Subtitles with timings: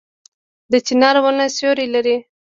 [0.71, 2.17] د چنار ونه سیوری لري